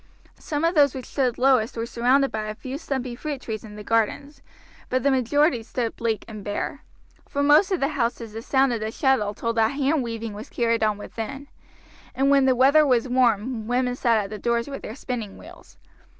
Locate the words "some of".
0.39-0.73